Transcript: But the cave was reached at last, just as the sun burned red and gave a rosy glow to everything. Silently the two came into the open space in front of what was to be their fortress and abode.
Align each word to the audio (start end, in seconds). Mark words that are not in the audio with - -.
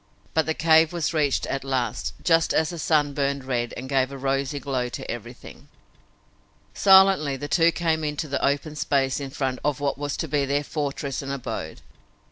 But 0.33 0.47
the 0.47 0.55
cave 0.55 0.91
was 0.91 1.13
reached 1.13 1.45
at 1.45 1.63
last, 1.63 2.13
just 2.23 2.55
as 2.55 2.71
the 2.71 2.79
sun 2.79 3.13
burned 3.13 3.43
red 3.45 3.71
and 3.77 3.87
gave 3.87 4.11
a 4.11 4.17
rosy 4.17 4.59
glow 4.59 4.89
to 4.89 5.11
everything. 5.11 5.67
Silently 6.73 7.37
the 7.37 7.47
two 7.47 7.71
came 7.71 8.03
into 8.03 8.27
the 8.27 8.43
open 8.43 8.75
space 8.75 9.19
in 9.19 9.29
front 9.29 9.59
of 9.63 9.79
what 9.79 9.99
was 9.99 10.17
to 10.17 10.27
be 10.27 10.43
their 10.43 10.63
fortress 10.63 11.21
and 11.21 11.31
abode. 11.31 11.81